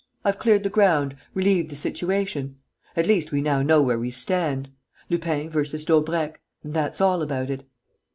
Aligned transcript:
I've 0.25 0.39
cleared 0.39 0.63
the 0.63 0.71
ground, 0.71 1.15
relieved 1.35 1.69
the 1.69 1.75
situation.... 1.75 2.55
At 2.95 3.05
least, 3.05 3.31
we 3.31 3.39
now 3.39 3.61
know 3.61 3.83
where 3.83 3.99
we 3.99 4.09
stand. 4.09 4.71
Lupin 5.11 5.47
versus 5.47 5.85
Daubrecq; 5.85 6.41
and 6.63 6.73
that's 6.73 7.01
all 7.01 7.21
about 7.21 7.51
it. 7.51 7.65